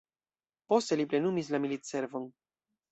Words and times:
Poste 0.73 0.99
li 1.03 1.07
plenumis 1.13 1.55
la 1.57 1.61
militservon. 1.69 2.29